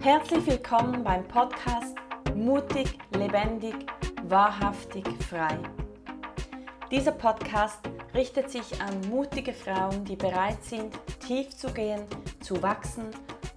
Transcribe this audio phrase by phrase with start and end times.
[0.00, 1.96] Herzlich willkommen beim Podcast
[2.36, 3.74] Mutig, lebendig,
[4.28, 5.58] wahrhaftig, frei.
[6.88, 7.80] Dieser Podcast
[8.14, 10.94] richtet sich an mutige Frauen, die bereit sind,
[11.26, 12.02] tief zu gehen,
[12.40, 13.06] zu wachsen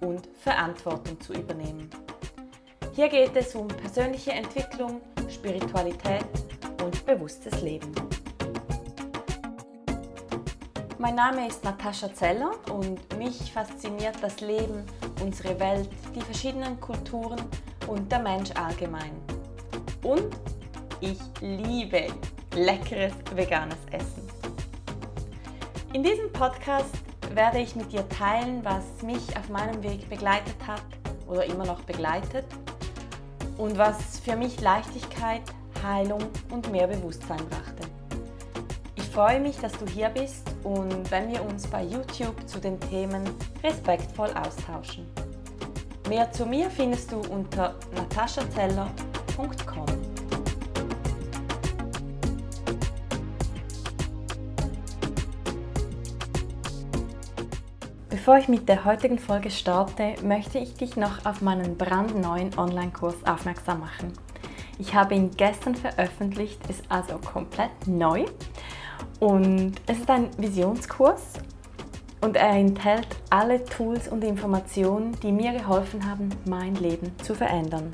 [0.00, 1.88] und Verantwortung zu übernehmen.
[2.92, 6.26] Hier geht es um persönliche Entwicklung, Spiritualität
[6.82, 7.92] und bewusstes Leben.
[11.02, 14.84] Mein Name ist Natascha Zeller und mich fasziniert das Leben,
[15.20, 17.42] unsere Welt, die verschiedenen Kulturen
[17.88, 19.10] und der Mensch allgemein.
[20.04, 20.28] Und
[21.00, 22.06] ich liebe
[22.54, 24.28] leckeres veganes Essen.
[25.92, 26.94] In diesem Podcast
[27.34, 30.84] werde ich mit dir teilen, was mich auf meinem Weg begleitet hat
[31.26, 32.46] oder immer noch begleitet
[33.58, 35.42] und was für mich Leichtigkeit,
[35.82, 37.88] Heilung und mehr Bewusstsein brachte
[39.12, 43.22] freue mich, dass du hier bist und wenn wir uns bei YouTube zu den Themen
[43.62, 45.06] respektvoll austauschen.
[46.08, 49.86] Mehr zu mir findest du unter nataschazeller.com.
[58.08, 63.16] Bevor ich mit der heutigen Folge starte, möchte ich dich noch auf meinen brandneuen Online-Kurs
[63.24, 64.12] aufmerksam machen.
[64.78, 68.26] Ich habe ihn gestern veröffentlicht, ist also komplett neu
[69.20, 71.34] und es ist ein Visionskurs
[72.20, 77.90] und er enthält alle Tools und Informationen, die mir geholfen haben, mein Leben zu verändern.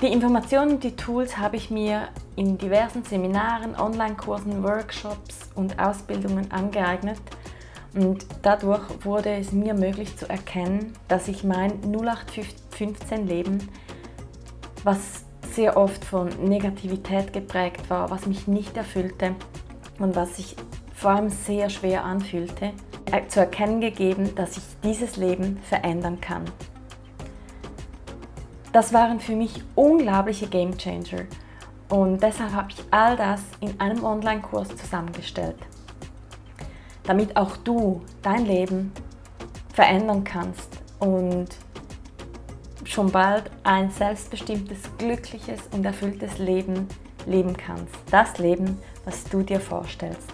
[0.00, 6.50] Die Informationen und die Tools habe ich mir in diversen Seminaren, Online-Kursen, Workshops und Ausbildungen
[6.50, 7.20] angeeignet
[7.94, 13.68] und dadurch wurde es mir möglich zu erkennen, dass ich mein 0815 Leben,
[14.82, 15.21] was
[15.52, 19.34] sehr oft von Negativität geprägt war, was mich nicht erfüllte
[19.98, 20.56] und was sich
[20.94, 22.72] vor allem sehr schwer anfühlte,
[23.10, 26.44] äh, zu erkennen gegeben, dass ich dieses Leben verändern kann.
[28.72, 31.26] Das waren für mich unglaubliche Game Changer
[31.88, 35.58] und deshalb habe ich all das in einem Online-Kurs zusammengestellt,
[37.04, 38.92] damit auch du dein Leben
[39.74, 41.48] verändern kannst und
[42.84, 46.88] schon bald ein selbstbestimmtes, glückliches und erfülltes Leben
[47.26, 47.94] leben kannst.
[48.10, 50.32] Das Leben, was du dir vorstellst.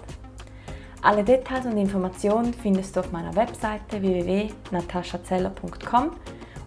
[1.03, 6.11] Alle Details und Informationen findest du auf meiner Webseite www.nataschazeller.com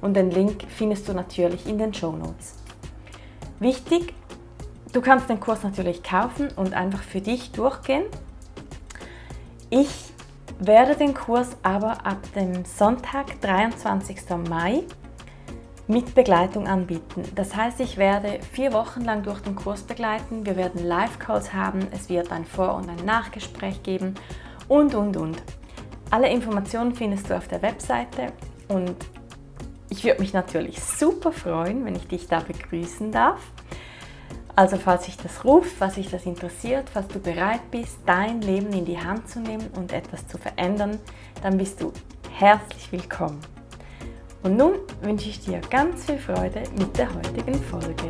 [0.01, 2.55] und den Link findest du natürlich in den Show Notes.
[3.59, 4.15] Wichtig,
[4.93, 8.05] du kannst den Kurs natürlich kaufen und einfach für dich durchgehen.
[9.69, 10.11] Ich
[10.59, 14.17] werde den Kurs aber ab dem Sonntag, 23.
[14.49, 14.83] Mai,
[15.91, 17.23] mit Begleitung anbieten.
[17.35, 20.45] Das heißt, ich werde vier Wochen lang durch den Kurs begleiten.
[20.45, 24.15] Wir werden Live-Calls haben, es wird ein Vor- und ein Nachgespräch geben
[24.69, 25.43] und, und, und.
[26.09, 28.27] Alle Informationen findest du auf der Webseite
[28.69, 28.95] und
[29.89, 33.41] ich würde mich natürlich super freuen, wenn ich dich da begrüßen darf.
[34.55, 38.71] Also falls sich das ruft, falls sich das interessiert, falls du bereit bist, dein Leben
[38.71, 40.99] in die Hand zu nehmen und etwas zu verändern,
[41.43, 41.91] dann bist du
[42.37, 43.39] herzlich willkommen.
[44.43, 48.09] Und nun wünsche ich dir ganz viel Freude mit der heutigen Folge.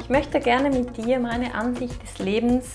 [0.00, 2.66] Ich möchte gerne mit dir meine Ansicht des Lebens,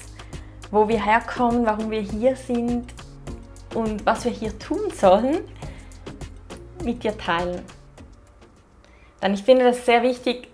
[0.72, 2.94] wo wir herkommen, warum wir hier sind
[3.74, 5.40] und was wir hier tun sollen,
[6.84, 7.64] mit dir teilen.
[9.22, 10.48] Denn ich finde das sehr wichtig,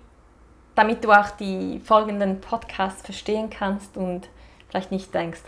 [0.76, 4.30] damit du auch die folgenden Podcasts verstehen kannst und
[4.70, 5.42] vielleicht nicht denkst,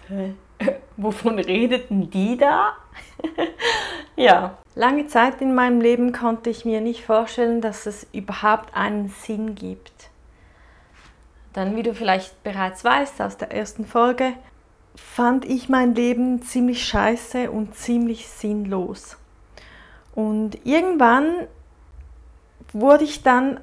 [0.98, 2.74] wovon redeten die da?
[4.16, 9.10] ja, lange Zeit in meinem Leben konnte ich mir nicht vorstellen, dass es überhaupt einen
[9.10, 10.10] Sinn gibt.
[11.54, 14.34] Dann, wie du vielleicht bereits weißt aus der ersten Folge,
[14.96, 19.18] fand ich mein Leben ziemlich scheiße und ziemlich sinnlos.
[20.16, 21.48] Und irgendwann
[22.74, 23.60] wurde ich dann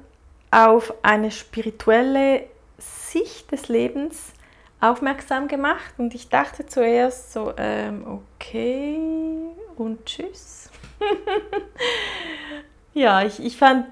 [0.51, 2.45] auf eine spirituelle
[2.77, 4.33] Sicht des Lebens
[4.81, 8.99] aufmerksam gemacht und ich dachte zuerst so, ähm, okay
[9.77, 10.69] und tschüss.
[12.93, 13.87] ja, ich, ich fand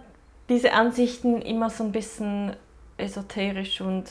[0.50, 2.56] diese Ansichten immer so ein bisschen
[2.98, 4.10] esoterisch und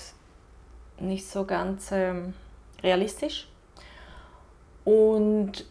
[1.01, 2.35] nicht so ganz ähm,
[2.83, 3.49] realistisch.
[4.85, 5.67] Und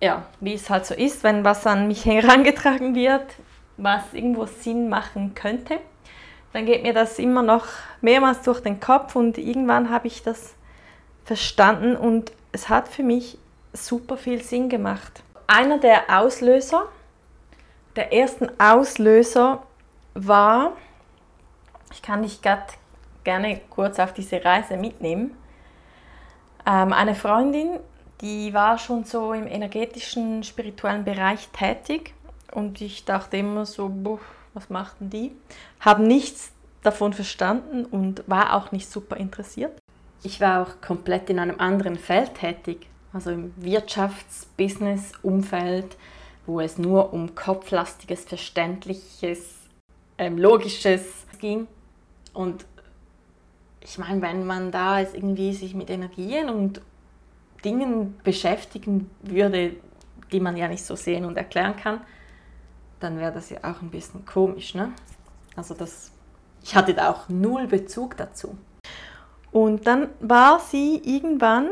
[0.00, 3.24] ja, wie es halt so ist, wenn was an mich herangetragen wird,
[3.78, 5.78] was irgendwo Sinn machen könnte,
[6.52, 7.66] dann geht mir das immer noch
[8.00, 10.54] mehrmals durch den Kopf und irgendwann habe ich das
[11.24, 13.38] verstanden und es hat für mich
[13.72, 15.22] super viel Sinn gemacht.
[15.46, 16.86] Einer der Auslöser,
[17.96, 19.62] der ersten Auslöser
[20.14, 20.72] war,
[21.92, 22.64] ich kann dich gerade
[23.24, 25.36] gerne kurz auf diese Reise mitnehmen.
[26.66, 27.78] Ähm, eine Freundin,
[28.20, 32.14] die war schon so im energetischen, spirituellen Bereich tätig
[32.52, 34.20] und ich dachte immer so, boah,
[34.54, 35.32] was machten die?
[35.80, 36.52] Haben nichts
[36.82, 39.78] davon verstanden und war auch nicht super interessiert.
[40.22, 45.96] Ich war auch komplett in einem anderen Feld tätig, also im Wirtschafts-Business-Umfeld,
[46.46, 49.54] wo es nur um kopflastiges, verständliches,
[50.16, 51.02] ähm, logisches
[51.38, 51.66] ging.
[52.32, 52.64] Und
[53.80, 56.80] ich meine, wenn man da jetzt irgendwie sich mit Energien und
[57.64, 59.76] Dingen beschäftigen würde,
[60.32, 62.00] die man ja nicht so sehen und erklären kann,
[63.00, 64.74] dann wäre das ja auch ein bisschen komisch.
[64.74, 64.92] Ne?
[65.56, 66.10] Also das,
[66.62, 68.56] ich hatte da auch null Bezug dazu.
[69.50, 71.70] Und dann war sie irgendwann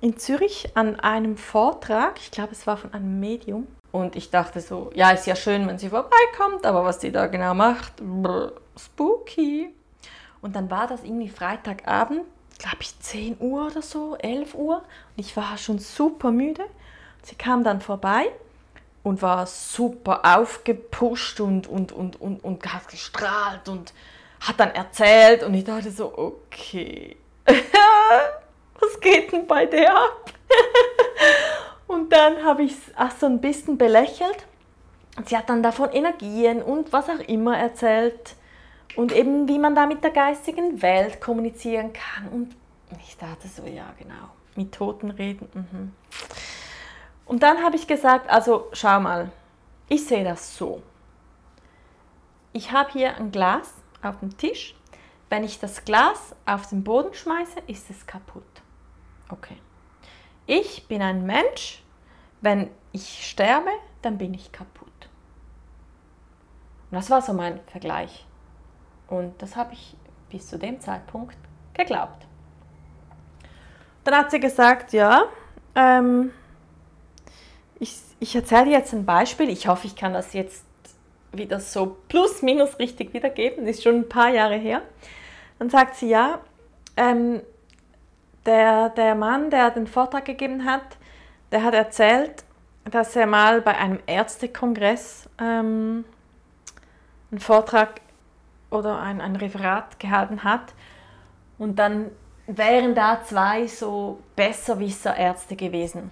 [0.00, 3.66] in Zürich an einem Vortrag, ich glaube es war von einem Medium.
[3.92, 7.26] Und ich dachte so, ja, ist ja schön, wenn sie vorbeikommt, aber was sie da
[7.26, 9.74] genau macht, brr, spooky.
[10.42, 12.22] Und dann war das irgendwie Freitagabend,
[12.58, 14.76] glaube ich 10 Uhr oder so, 11 Uhr.
[14.76, 14.84] Und
[15.16, 16.64] ich war schon super müde.
[17.22, 18.26] Sie kam dann vorbei
[19.06, 23.94] und war super aufgepusht und, und, und, und, und hat gestrahlt und
[24.40, 27.14] hat dann erzählt und ich dachte so, okay,
[27.46, 30.32] was geht denn bei der ab?
[31.86, 34.44] und dann habe ich es so ein bisschen belächelt.
[35.24, 38.34] Sie hat dann davon Energien und was auch immer erzählt
[38.96, 42.28] und eben wie man da mit der geistigen Welt kommunizieren kann.
[42.32, 42.56] Und
[43.06, 45.48] ich dachte so, ja genau, mit Toten reden.
[45.54, 45.92] Mhm.
[47.26, 49.30] Und dann habe ich gesagt, also schau mal,
[49.88, 50.82] ich sehe das so.
[52.52, 54.74] Ich habe hier ein Glas auf dem Tisch.
[55.28, 58.44] Wenn ich das Glas auf den Boden schmeiße, ist es kaputt.
[59.28, 59.56] Okay.
[60.46, 61.82] Ich bin ein Mensch.
[62.40, 63.70] Wenn ich sterbe,
[64.02, 64.86] dann bin ich kaputt.
[66.90, 68.24] Und das war so mein Vergleich.
[69.08, 69.96] Und das habe ich
[70.30, 71.36] bis zu dem Zeitpunkt
[71.74, 72.26] geglaubt.
[74.04, 75.24] Dann hat sie gesagt, ja,
[75.74, 76.32] ähm,
[77.78, 79.48] ich, ich erzähle jetzt ein Beispiel.
[79.48, 80.64] Ich hoffe, ich kann das jetzt
[81.32, 83.66] wieder so plus minus richtig wiedergeben.
[83.66, 84.82] Das ist schon ein paar Jahre her.
[85.58, 86.40] Dann sagt sie, ja,
[86.96, 87.42] ähm,
[88.44, 90.96] der, der Mann, der den Vortrag gegeben hat,
[91.52, 92.44] der hat erzählt,
[92.84, 96.04] dass er mal bei einem Ärztekongress ähm,
[97.30, 98.00] einen Vortrag
[98.70, 100.74] oder ein, ein Referat gehalten hat.
[101.58, 102.10] Und dann
[102.46, 106.10] wären da zwei so Besserwisser Ärzte gewesen.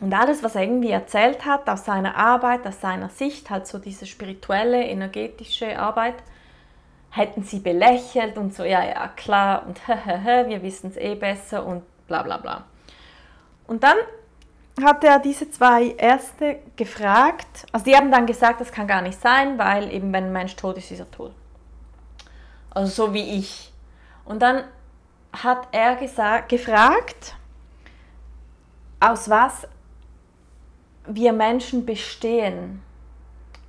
[0.00, 3.78] Und alles, was er irgendwie erzählt hat aus seiner Arbeit, aus seiner Sicht, halt so
[3.78, 6.16] diese spirituelle, energetische Arbeit,
[7.10, 11.84] hätten sie belächelt und so, ja, ja, klar, und wir wissen es eh besser und
[12.08, 12.64] bla bla bla.
[13.68, 13.96] Und dann
[14.82, 19.20] hat er diese zwei Ärzte gefragt, also die haben dann gesagt, das kann gar nicht
[19.20, 21.32] sein, weil eben wenn ein Mensch tot ist, ist er tot.
[22.70, 23.72] Also so wie ich.
[24.24, 24.64] Und dann
[25.32, 27.36] hat er gesagt, gefragt,
[28.98, 29.68] aus was
[31.06, 32.82] wir Menschen bestehen.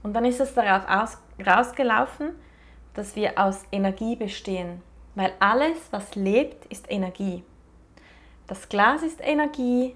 [0.03, 2.29] Und dann ist es darauf aus, rausgelaufen,
[2.93, 4.81] dass wir aus Energie bestehen.
[5.15, 7.43] Weil alles, was lebt, ist Energie.
[8.47, 9.95] Das Glas ist Energie,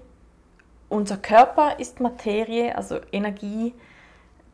[0.88, 3.74] unser Körper ist Materie, also Energie.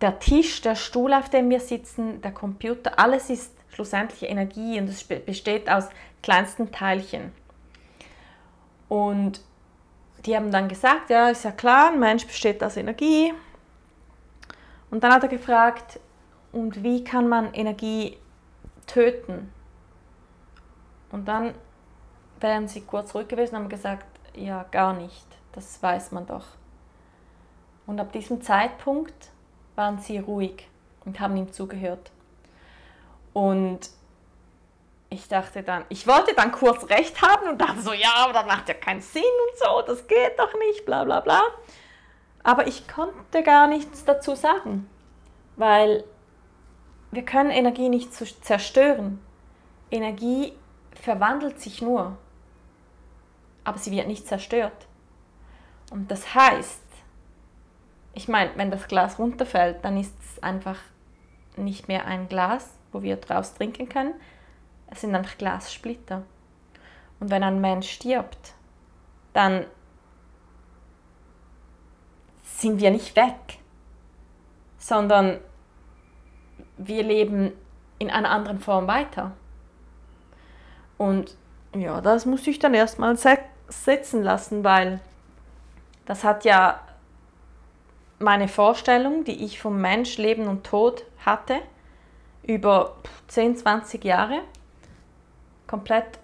[0.02, 4.88] Der Tisch, der Stuhl, auf dem wir sitzen, der Computer, alles ist schlussendlich Energie und
[4.88, 5.88] es besteht aus
[6.22, 7.32] kleinsten Teilchen.
[8.88, 9.40] Und
[10.26, 13.32] die haben dann gesagt, ja, ist ja klar, ein Mensch besteht aus Energie.
[14.90, 16.00] Und dann hat er gefragt,
[16.52, 18.18] und wie kann man Energie
[18.86, 19.52] töten?
[21.10, 21.54] Und dann
[22.40, 26.46] wären sie kurz ruhig gewesen und haben gesagt, ja, gar nicht, das weiß man doch.
[27.86, 29.30] Und ab diesem Zeitpunkt
[29.76, 30.68] waren sie ruhig
[31.04, 32.10] und haben ihm zugehört.
[33.32, 33.90] Und
[35.16, 38.46] ich dachte dann, ich wollte dann kurz recht haben und dachte so, ja, aber das
[38.46, 41.42] macht ja keinen Sinn und so, das geht doch nicht, bla bla bla.
[42.42, 44.88] Aber ich konnte gar nichts dazu sagen,
[45.56, 46.04] weil
[47.10, 49.20] wir können Energie nicht zerstören.
[49.90, 50.52] Energie
[50.94, 52.16] verwandelt sich nur,
[53.64, 54.86] aber sie wird nicht zerstört.
[55.90, 56.82] Und das heißt,
[58.12, 60.78] ich meine, wenn das Glas runterfällt, dann ist es einfach
[61.56, 64.14] nicht mehr ein Glas, wo wir draus trinken können,
[64.88, 66.22] es sind einfach Glassplitter.
[67.20, 68.54] Und wenn ein Mensch stirbt,
[69.32, 69.66] dann
[72.42, 73.58] sind wir nicht weg,
[74.78, 75.40] sondern
[76.78, 77.52] wir leben
[77.98, 79.32] in einer anderen Form weiter.
[80.98, 81.36] Und
[81.74, 85.00] ja, das muss ich dann erstmal setzen lassen, weil
[86.06, 86.80] das hat ja
[88.18, 91.58] meine Vorstellung, die ich vom Mensch, Leben und Tod hatte,
[92.42, 92.96] über
[93.28, 94.40] 10, 20 Jahre,
[95.66, 96.18] komplett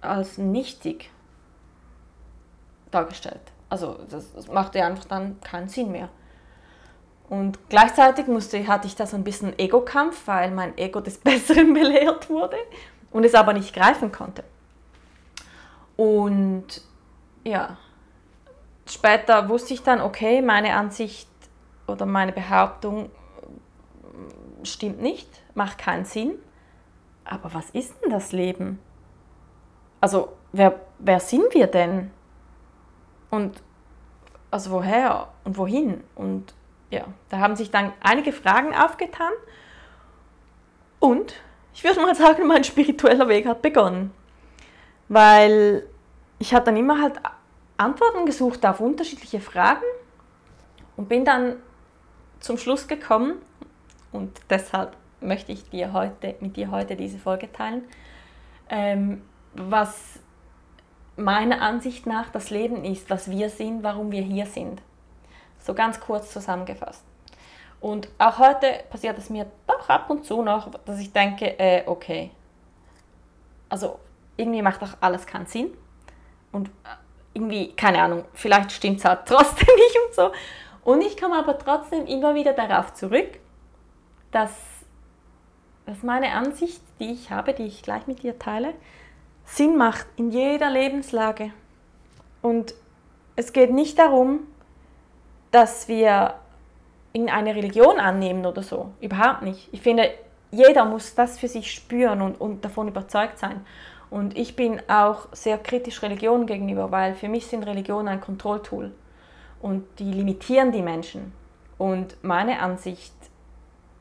[0.00, 1.10] als nichtig
[2.90, 3.40] dargestellt.
[3.68, 6.08] Also das, machte einfach dann keinen Sinn mehr.
[7.28, 11.72] Und gleichzeitig musste, hatte ich da so ein bisschen Ego-Kampf, weil mein Ego des Besseren
[11.72, 12.56] belehrt wurde
[13.12, 14.42] und es aber nicht greifen konnte.
[15.96, 16.82] Und
[17.44, 17.76] ja,
[18.86, 21.28] später wusste ich dann, okay, meine Ansicht
[21.86, 23.10] oder meine Behauptung
[24.62, 26.32] stimmt nicht, macht keinen Sinn.
[27.30, 28.80] Aber was ist denn das Leben?
[30.00, 32.10] Also, wer, wer sind wir denn?
[33.30, 33.62] Und
[34.50, 36.02] also woher und wohin?
[36.16, 36.52] Und
[36.90, 39.32] ja, da haben sich dann einige Fragen aufgetan.
[40.98, 41.34] Und
[41.72, 44.12] ich würde mal sagen, mein spiritueller Weg hat begonnen.
[45.08, 45.86] Weil
[46.40, 47.20] ich habe dann immer halt
[47.76, 49.84] Antworten gesucht auf unterschiedliche Fragen
[50.96, 51.56] und bin dann
[52.40, 53.34] zum Schluss gekommen
[54.10, 57.84] und deshalb möchte ich dir heute, mit dir heute diese Folge teilen,
[58.68, 59.22] ähm,
[59.54, 60.20] was
[61.16, 64.80] meiner Ansicht nach das Leben ist, was wir sind, warum wir hier sind.
[65.58, 67.04] So ganz kurz zusammengefasst.
[67.80, 71.82] Und auch heute passiert es mir doch ab und zu noch, dass ich denke, äh,
[71.86, 72.30] okay,
[73.68, 73.98] also
[74.36, 75.70] irgendwie macht doch alles keinen Sinn.
[76.52, 76.96] Und äh,
[77.32, 80.32] irgendwie, keine Ahnung, vielleicht stimmt es halt trotzdem nicht und so.
[80.84, 83.38] Und ich komme aber trotzdem immer wieder darauf zurück,
[84.30, 84.50] dass,
[85.86, 88.74] dass meine Ansicht, die ich habe, die ich gleich mit dir teile,
[89.44, 91.52] Sinn macht in jeder Lebenslage.
[92.42, 92.74] Und
[93.36, 94.40] es geht nicht darum,
[95.50, 96.34] dass wir
[97.12, 98.92] in eine Religion annehmen oder so.
[99.00, 99.68] Überhaupt nicht.
[99.72, 100.10] Ich finde,
[100.50, 103.64] jeder muss das für sich spüren und, und davon überzeugt sein.
[104.10, 108.92] Und ich bin auch sehr kritisch Religionen gegenüber, weil für mich sind Religionen ein Kontrolltool.
[109.60, 111.32] Und die limitieren die Menschen.
[111.78, 113.14] Und meine Ansicht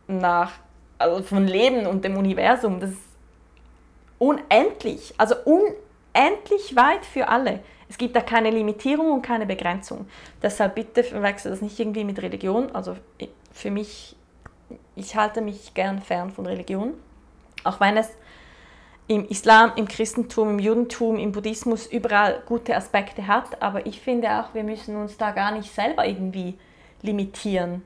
[0.08, 0.52] nach,
[1.00, 3.00] also von Leben und dem Universum, das ist
[4.20, 7.62] unendlich, also unendlich weit für alle.
[7.88, 10.06] Es gibt da keine Limitierung und keine Begrenzung.
[10.44, 12.70] Deshalb bitte verwechsel das nicht irgendwie mit Religion.
[12.76, 12.96] Also
[13.52, 14.16] für mich,
[14.96, 16.94] ich halte mich gern fern von Religion.
[17.64, 18.12] Auch wenn es
[19.08, 23.60] im Islam, im Christentum, im Judentum, im Buddhismus überall gute Aspekte hat.
[23.60, 26.60] Aber ich finde auch, wir müssen uns da gar nicht selber irgendwie
[27.02, 27.84] limitieren.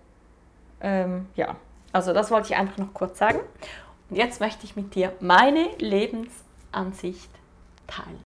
[0.82, 1.56] Ähm, ja,
[1.94, 3.40] also das wollte ich einfach noch kurz sagen.
[4.10, 7.30] Und jetzt möchte ich mit dir meine Lebensansicht
[7.88, 8.22] teilen.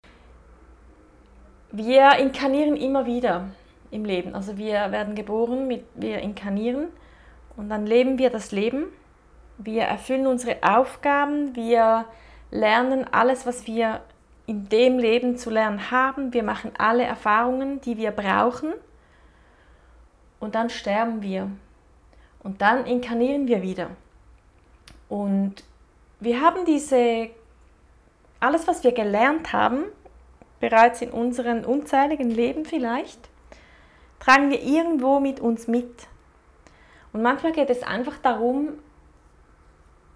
[1.73, 3.49] Wir inkarnieren immer wieder
[3.90, 4.35] im Leben.
[4.35, 6.88] Also wir werden geboren, mit, wir inkarnieren
[7.56, 8.85] und dann leben wir das Leben.
[9.59, 12.04] Wir erfüllen unsere Aufgaben, wir
[12.50, 14.02] lernen alles, was wir
[14.47, 16.33] in dem Leben zu lernen haben.
[16.33, 18.73] Wir machen alle Erfahrungen, die wir brauchen.
[20.38, 21.50] Und dann sterben wir.
[22.45, 23.91] Und dann inkarnieren wir wieder.
[25.09, 25.65] Und
[26.21, 27.31] wir haben diese,
[28.39, 29.85] alles, was wir gelernt haben,
[30.61, 33.19] bereits in unseren unzähligen Leben vielleicht,
[34.21, 36.07] tragen wir irgendwo mit uns mit.
[37.13, 38.79] Und manchmal geht es einfach darum,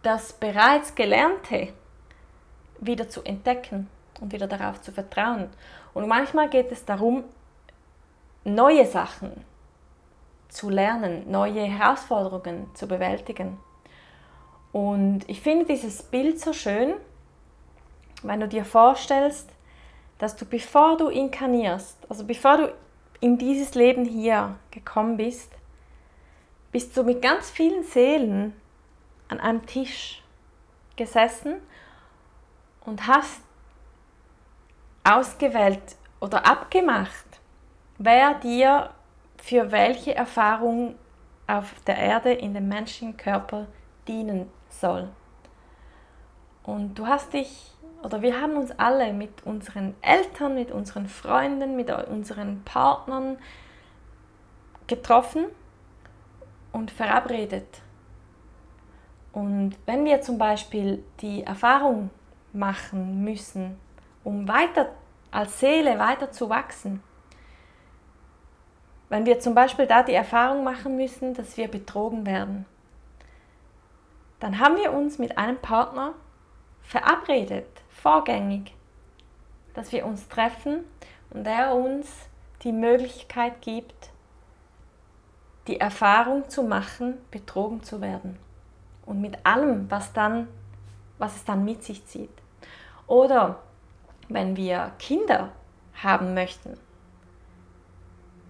[0.03, 1.73] das bereits Gelernte
[2.79, 3.89] wieder zu entdecken
[4.21, 5.49] und wieder darauf zu vertrauen.
[5.95, 7.25] Und manchmal geht es darum,
[8.45, 9.45] neue Sachen
[10.49, 13.59] zu lernen, neue Herausforderungen zu bewältigen.
[14.73, 16.95] Und ich finde dieses Bild so schön,
[18.23, 19.51] wenn du dir vorstellst,
[20.19, 22.75] dass du bevor du inkarnierst, also bevor du
[23.21, 25.53] in dieses Leben hier gekommen bist,
[26.73, 28.55] bist du mit ganz vielen Seelen
[29.29, 30.23] an einem Tisch
[30.97, 31.55] gesessen
[32.85, 33.41] und hast
[35.05, 37.27] ausgewählt oder abgemacht,
[37.99, 38.91] wer dir
[39.49, 40.95] für welche Erfahrung
[41.47, 43.67] auf der Erde in dem Menschenkörper
[44.07, 45.09] dienen soll.
[46.65, 51.77] Und du hast dich, oder wir haben uns alle mit unseren Eltern, mit unseren Freunden,
[51.77, 53.39] mit unseren Partnern
[54.87, 55.47] getroffen
[56.73, 57.81] und verabredet.
[59.33, 62.11] Und wenn wir zum Beispiel die Erfahrung
[62.53, 63.81] machen müssen,
[64.25, 64.91] um weiter
[65.31, 67.03] als Seele weiter zu wachsen,
[69.09, 72.67] wenn wir zum Beispiel da die Erfahrung machen müssen, dass wir betrogen werden,
[74.41, 76.15] dann haben wir uns mit einem Partner
[76.83, 78.75] verabredet, vorgängig,
[79.75, 80.85] dass wir uns treffen
[81.31, 82.09] und er uns
[82.63, 84.11] die Möglichkeit gibt,
[85.67, 88.39] die Erfahrung zu machen, betrogen zu werden.
[89.05, 90.49] Und mit allem, was, dann,
[91.19, 92.31] was es dann mit sich zieht.
[93.07, 93.59] Oder
[94.29, 95.51] wenn wir Kinder
[95.95, 96.79] haben möchten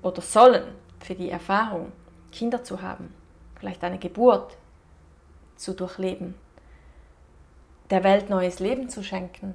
[0.09, 1.93] oder sollen für die Erfahrung,
[2.33, 3.15] Kinder zu haben,
[3.59, 4.57] vielleicht eine Geburt,
[5.57, 6.35] zu durchleben,
[7.91, 9.55] der Welt neues Leben zu schenken,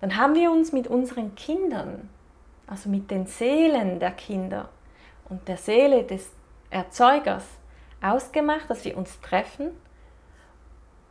[0.00, 2.08] dann haben wir uns mit unseren Kindern,
[2.66, 4.68] also mit den Seelen der Kinder
[5.28, 6.30] und der Seele des
[6.70, 7.44] Erzeugers
[8.00, 9.70] ausgemacht, dass wir uns treffen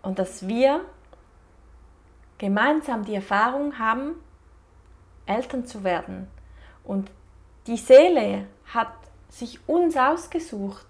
[0.01, 0.81] und dass wir
[2.37, 4.15] gemeinsam die Erfahrung haben,
[5.25, 6.27] Eltern zu werden.
[6.83, 7.11] Und
[7.65, 8.93] die Seele hat
[9.29, 10.85] sich uns ausgesucht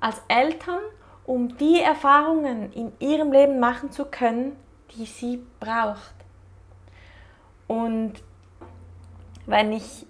[0.00, 0.80] als Eltern,
[1.26, 4.56] um die Erfahrungen in ihrem Leben machen zu können,
[4.92, 6.14] die sie braucht.
[7.66, 8.14] Und
[9.46, 10.06] wenn ich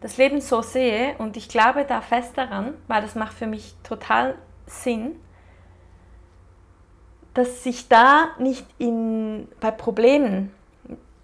[0.00, 3.74] das Leben so sehe, und ich glaube da fest daran, weil das macht für mich
[3.82, 4.36] total
[4.66, 5.20] Sinn,
[7.34, 10.52] dass ich da nicht in, bei Problemen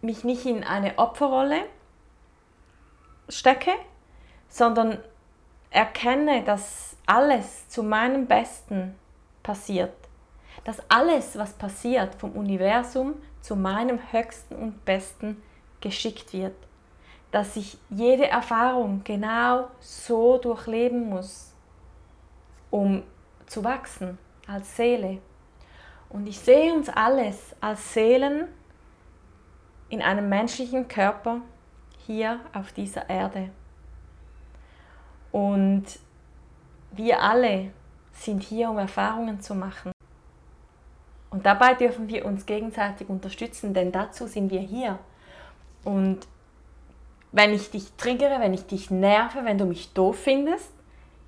[0.01, 1.61] mich nicht in eine Opferrolle
[3.29, 3.73] stecke,
[4.55, 4.99] sondern
[5.71, 8.95] erkenne, dass alles zu meinem Besten
[9.43, 9.93] passiert.
[10.63, 15.43] Dass alles, was passiert vom Universum zu meinem höchsten und besten
[15.81, 16.55] geschickt wird.
[17.33, 21.53] Dass ich jede Erfahrung genau so durchleben muss,
[22.71, 23.03] um
[23.47, 25.19] zu wachsen als Seele.
[26.09, 28.47] Und ich sehe uns alles als Seelen
[29.89, 31.41] in einem menschlichen Körper
[32.07, 33.51] hier auf dieser Erde.
[35.35, 35.87] Und
[36.93, 37.73] wir alle
[38.13, 39.91] sind hier, um Erfahrungen zu machen.
[41.29, 45.01] Und dabei dürfen wir uns gegenseitig unterstützen, denn dazu sind wir hier.
[45.83, 46.21] Und
[47.33, 50.73] wenn ich dich triggere, wenn ich dich nerve, wenn du mich doof findest,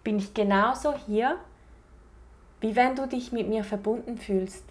[0.04, 1.38] bin ich genauso hier,
[2.60, 4.64] wie wenn du dich mit mir verbunden fühlst.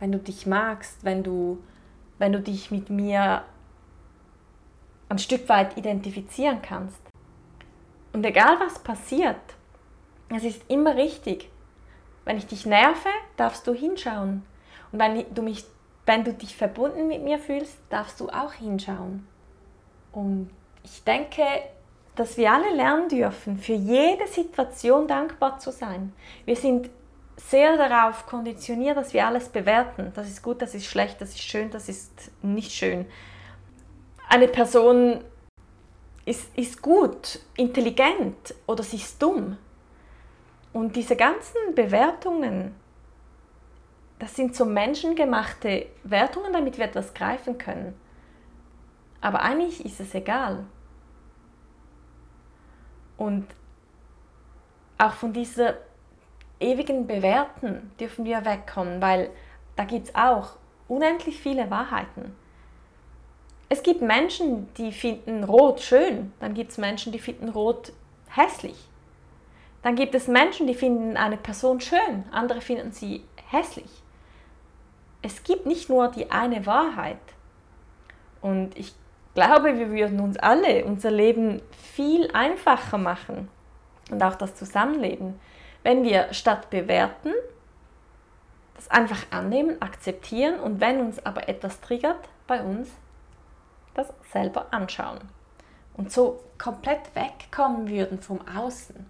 [0.00, 1.64] Wenn du dich magst, wenn du,
[2.18, 3.42] wenn du dich mit mir
[5.08, 7.07] ein Stück weit identifizieren kannst.
[8.18, 9.36] Und egal was passiert,
[10.28, 11.48] es ist immer richtig.
[12.24, 14.42] Wenn ich dich nerve, darfst du hinschauen.
[14.90, 15.64] Und wenn du, mich,
[16.04, 19.24] wenn du dich verbunden mit mir fühlst, darfst du auch hinschauen.
[20.10, 20.50] Und
[20.82, 21.44] ich denke,
[22.16, 26.12] dass wir alle lernen dürfen, für jede Situation dankbar zu sein.
[26.44, 26.90] Wir sind
[27.36, 30.10] sehr darauf konditioniert, dass wir alles bewerten.
[30.16, 33.06] Das ist gut, das ist schlecht, das ist schön, das ist nicht schön.
[34.28, 35.22] Eine Person
[36.28, 39.56] ist, ist gut, intelligent oder sie ist dumm.
[40.72, 42.74] Und diese ganzen Bewertungen,
[44.18, 47.98] das sind so menschengemachte Wertungen, damit wir etwas greifen können.
[49.20, 50.64] Aber eigentlich ist es egal.
[53.16, 53.46] Und
[54.98, 55.74] auch von dieser
[56.60, 59.30] ewigen Bewerten dürfen wir wegkommen, weil
[59.76, 60.56] da gibt es auch
[60.88, 62.36] unendlich viele Wahrheiten.
[63.68, 67.92] Es gibt Menschen, die finden Rot schön, dann gibt es Menschen, die finden Rot
[68.30, 68.76] hässlich.
[69.82, 73.90] Dann gibt es Menschen, die finden eine Person schön, andere finden sie hässlich.
[75.22, 77.18] Es gibt nicht nur die eine Wahrheit.
[78.40, 78.94] Und ich
[79.34, 81.60] glaube, wir würden uns alle unser Leben
[81.94, 83.48] viel einfacher machen
[84.10, 85.38] und auch das Zusammenleben,
[85.82, 87.32] wenn wir statt bewerten,
[88.74, 92.88] das einfach annehmen, akzeptieren und wenn uns aber etwas triggert bei uns,
[93.98, 95.18] das selber anschauen
[95.94, 99.06] und so komplett wegkommen würden vom Außen.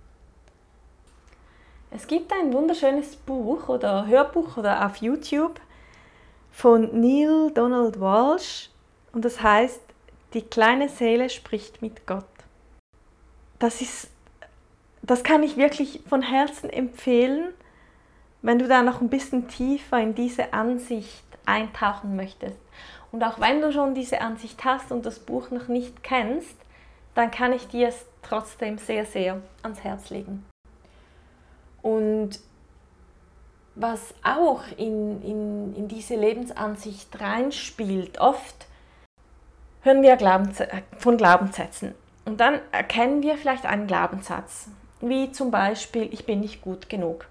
[1.91, 5.61] Es gibt ein wunderschönes Buch oder Hörbuch oder auf YouTube
[6.51, 8.71] von Neil Donald Walsh
[9.13, 9.81] und das heißt
[10.35, 12.25] Die kleine Seele spricht mit Gott.
[13.59, 14.11] Das ist
[15.03, 17.55] das kann ich wirklich von Herzen empfehlen,
[18.43, 22.61] wenn du da noch ein bisschen tiefer in diese Ansicht eintauchen möchtest.
[23.13, 26.57] Und auch wenn du schon diese Ansicht hast und das Buch noch nicht kennst,
[27.15, 30.45] dann kann ich dir es trotzdem sehr, sehr ans Herz legen.
[31.83, 32.41] Und
[33.75, 38.67] was auch in, in, in diese Lebensansicht reinspielt, oft
[39.83, 40.19] hören wir
[40.99, 41.95] von Glaubenssätzen.
[42.25, 44.69] Und dann erkennen wir vielleicht einen Glaubenssatz
[45.01, 47.27] wie zum Beispiel, ich bin nicht gut genug.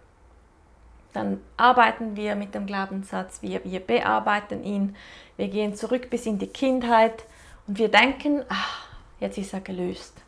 [1.14, 4.96] Dann arbeiten wir mit dem Glaubenssatz, wir, wir bearbeiten ihn,
[5.36, 7.26] wir gehen zurück bis in die Kindheit
[7.66, 8.88] und wir denken, ach,
[9.20, 10.22] jetzt ist er gelöst.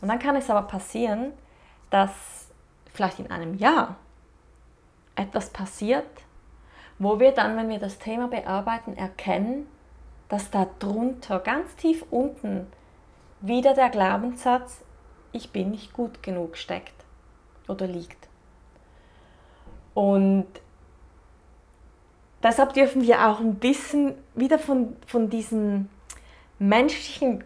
[0.00, 1.32] Und dann kann es aber passieren,
[1.90, 2.48] dass
[2.92, 3.96] vielleicht in einem Jahr
[5.14, 6.08] etwas passiert,
[6.98, 9.66] wo wir dann, wenn wir das Thema bearbeiten, erkennen,
[10.28, 12.66] dass da drunter, ganz tief unten,
[13.40, 14.82] wieder der Glaubenssatz,
[15.32, 17.04] ich bin nicht gut genug steckt
[17.68, 18.29] oder liegt.
[19.94, 20.46] Und
[22.42, 25.88] deshalb dürfen wir auch ein bisschen wieder von, von diesem
[26.58, 27.44] menschlichen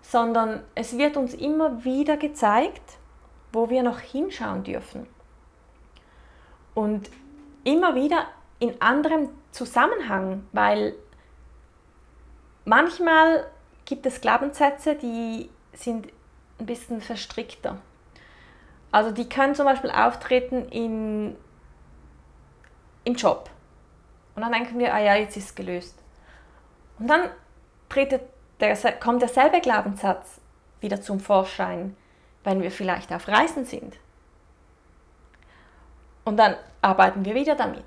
[0.00, 2.98] sondern es wird uns immer wieder gezeigt,
[3.52, 5.06] wo wir noch hinschauen dürfen.
[6.74, 7.10] Und
[7.64, 8.26] immer wieder
[8.58, 10.94] in anderem Zusammenhang, weil
[12.64, 13.46] manchmal
[13.84, 16.08] gibt es Glaubenssätze, die sind
[16.58, 17.78] ein bisschen verstrickter.
[18.90, 21.36] Also die können zum Beispiel auftreten in,
[23.04, 23.48] im Job.
[24.34, 25.98] Und dann denken wir, ah ja, jetzt ist es gelöst.
[26.98, 27.30] Und dann
[28.60, 30.40] der, kommt derselbe Glaubenssatz
[30.80, 31.96] wieder zum Vorschein,
[32.44, 33.96] wenn wir vielleicht auf Reisen sind.
[36.24, 37.84] Und dann arbeiten wir wieder damit.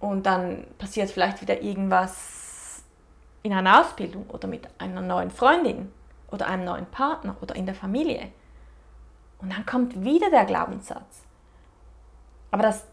[0.00, 2.49] Und dann passiert vielleicht wieder irgendwas
[3.42, 5.92] in einer Ausbildung oder mit einer neuen Freundin
[6.30, 8.28] oder einem neuen Partner oder in der Familie.
[9.38, 11.24] Und dann kommt wieder der Glaubenssatz.
[12.50, 12.86] Aber das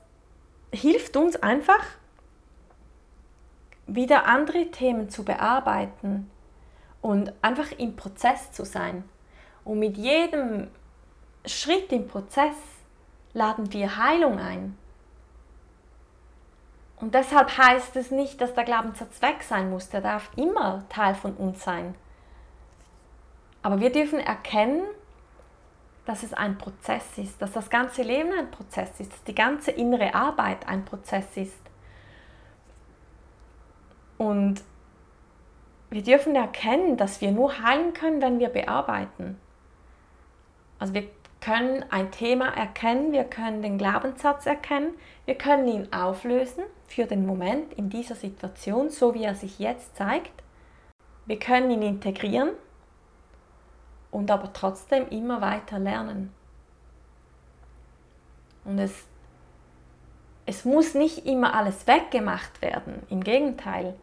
[0.72, 1.84] hilft uns einfach,
[3.88, 6.30] wieder andere Themen zu bearbeiten
[7.02, 9.04] und einfach im Prozess zu sein.
[9.64, 10.68] Und mit jedem
[11.46, 12.56] Schritt im Prozess
[13.34, 14.78] laden wir Heilung ein.
[17.00, 19.90] Und deshalb heißt es nicht, dass der Glaubenssatz weg sein muss.
[19.90, 21.96] Der darf immer Teil von uns sein.
[23.62, 24.84] Aber wir dürfen erkennen,
[26.06, 29.72] dass es ein Prozess ist, dass das ganze Leben ein Prozess ist, dass die ganze
[29.72, 31.60] innere Arbeit ein Prozess ist.
[34.18, 34.64] Und
[35.90, 39.40] wir dürfen erkennen, dass wir nur heilen können, wenn wir bearbeiten.
[40.80, 41.10] Also wir
[41.41, 44.95] können ein Thema erkennen, wir können den Glaubenssatz erkennen,
[45.26, 49.95] wir können ihn auflösen für den Moment in dieser Situation, so wie er sich jetzt
[49.95, 50.43] zeigt.
[51.26, 52.52] Wir können ihn integrieren
[54.12, 56.34] und aber trotzdem immer weiter lernen.
[58.63, 58.93] Und es,
[60.45, 63.95] es muss nicht immer alles weggemacht werden, im Gegenteil.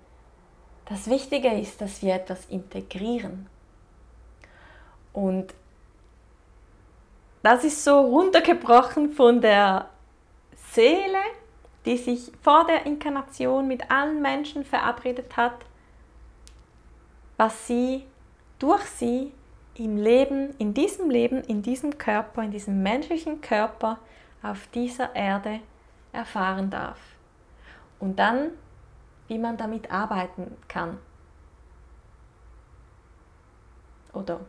[0.86, 3.46] Das Wichtige ist, dass wir etwas integrieren.
[5.12, 5.54] Und
[7.44, 9.90] das ist so runtergebrochen von der
[10.72, 11.18] Seele,
[11.84, 15.64] die sich vor der Inkarnation mit allen Menschen verabredet hat,
[17.36, 18.04] was sie
[18.58, 19.32] durch sie
[19.74, 23.98] im Leben, in diesem Leben, in diesem Körper, in diesem menschlichen Körper
[24.42, 25.60] auf dieser Erde
[26.12, 26.98] erfahren darf.
[27.98, 28.50] Und dann
[29.28, 30.98] wie man damit arbeiten kann.
[34.12, 34.40] Oder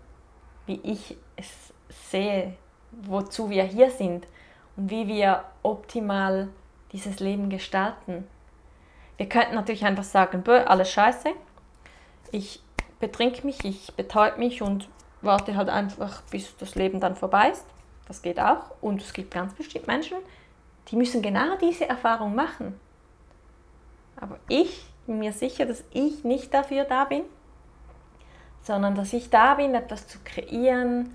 [0.65, 2.57] wie ich es sehe,
[3.03, 4.27] wozu wir hier sind
[4.75, 6.49] und wie wir optimal
[6.91, 8.27] dieses Leben gestalten.
[9.17, 11.29] Wir könnten natürlich einfach sagen, alles scheiße,
[12.31, 12.61] ich
[12.99, 14.89] betrink mich, ich betäub mich und
[15.21, 17.65] warte halt einfach, bis das Leben dann vorbei ist.
[18.07, 18.71] Das geht auch.
[18.81, 20.17] Und es gibt ganz bestimmt Menschen,
[20.89, 22.79] die müssen genau diese Erfahrung machen.
[24.17, 27.23] Aber ich bin mir sicher, dass ich nicht dafür da bin,
[28.61, 31.13] sondern dass ich da bin, etwas zu kreieren,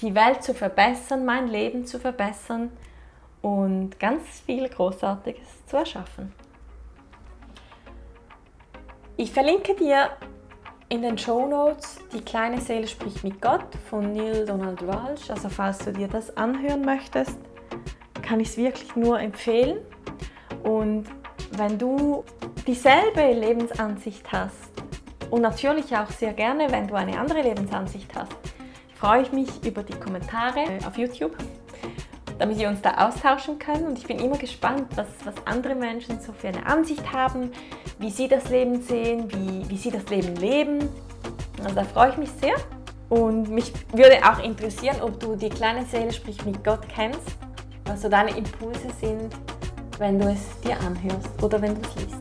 [0.00, 2.70] die Welt zu verbessern, mein Leben zu verbessern
[3.42, 6.32] und ganz viel Großartiges zu erschaffen.
[9.16, 10.10] Ich verlinke dir
[10.88, 15.30] in den Show Notes die kleine Seele spricht mit Gott von Neil Donald Walsh.
[15.30, 17.38] Also falls du dir das anhören möchtest,
[18.22, 19.78] kann ich es wirklich nur empfehlen.
[20.62, 21.06] Und
[21.52, 22.24] wenn du
[22.66, 24.70] dieselbe Lebensansicht hast
[25.30, 28.36] und natürlich auch sehr gerne, wenn du eine andere Lebensansicht hast,
[28.98, 31.36] freue ich mich über die Kommentare auf YouTube,
[32.38, 33.86] damit wir uns da austauschen können.
[33.86, 37.50] Und ich bin immer gespannt, was, was andere Menschen so für eine Ansicht haben,
[37.98, 40.88] wie sie das Leben sehen, wie, wie sie das Leben leben.
[41.62, 42.54] Also da freue ich mich sehr.
[43.08, 47.36] Und mich würde auch interessieren, ob du die kleine Seele, sprich mit Gott kennst,
[47.84, 49.32] was so deine Impulse sind,
[49.98, 52.15] wenn du es dir anhörst oder wenn du es liest.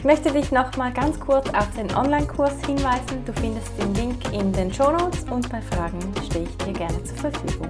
[0.00, 3.22] Ich möchte dich noch mal ganz kurz auf den Online-Kurs hinweisen.
[3.26, 7.04] Du findest den Link in den Show Notes und bei Fragen stehe ich dir gerne
[7.04, 7.68] zur Verfügung.